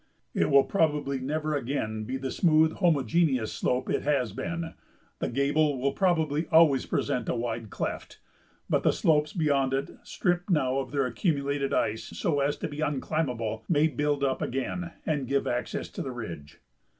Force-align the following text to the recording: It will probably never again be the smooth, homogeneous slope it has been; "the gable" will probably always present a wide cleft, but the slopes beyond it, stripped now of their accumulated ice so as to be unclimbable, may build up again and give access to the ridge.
It 0.33 0.49
will 0.49 0.63
probably 0.63 1.19
never 1.19 1.55
again 1.55 2.05
be 2.05 2.17
the 2.17 2.31
smooth, 2.31 2.77
homogeneous 2.77 3.53
slope 3.53 3.87
it 3.87 4.01
has 4.01 4.33
been; 4.33 4.73
"the 5.19 5.29
gable" 5.29 5.77
will 5.77 5.91
probably 5.91 6.47
always 6.47 6.87
present 6.87 7.29
a 7.29 7.35
wide 7.35 7.69
cleft, 7.69 8.19
but 8.67 8.81
the 8.81 8.93
slopes 8.93 9.31
beyond 9.31 9.75
it, 9.75 9.91
stripped 10.01 10.49
now 10.49 10.79
of 10.79 10.89
their 10.89 11.05
accumulated 11.05 11.71
ice 11.71 12.05
so 12.17 12.39
as 12.39 12.57
to 12.57 12.67
be 12.67 12.81
unclimbable, 12.81 13.63
may 13.69 13.87
build 13.87 14.23
up 14.23 14.41
again 14.41 14.89
and 15.05 15.27
give 15.27 15.45
access 15.45 15.87
to 15.89 16.01
the 16.01 16.11
ridge. 16.11 16.57